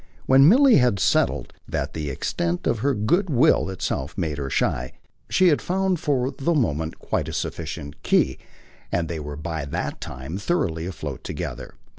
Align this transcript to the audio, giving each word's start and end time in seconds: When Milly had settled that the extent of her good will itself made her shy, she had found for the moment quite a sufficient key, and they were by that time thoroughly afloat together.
When 0.25 0.49
Milly 0.49 0.77
had 0.77 0.99
settled 0.99 1.53
that 1.67 1.93
the 1.93 2.09
extent 2.09 2.65
of 2.65 2.79
her 2.79 2.95
good 2.95 3.29
will 3.29 3.69
itself 3.69 4.17
made 4.17 4.39
her 4.39 4.49
shy, 4.49 4.93
she 5.29 5.49
had 5.49 5.61
found 5.61 5.99
for 5.99 6.31
the 6.31 6.55
moment 6.55 6.97
quite 6.97 7.27
a 7.29 7.33
sufficient 7.33 8.01
key, 8.01 8.39
and 8.91 9.07
they 9.07 9.19
were 9.19 9.37
by 9.37 9.63
that 9.65 10.01
time 10.01 10.39
thoroughly 10.39 10.87
afloat 10.87 11.23
together. 11.23 11.75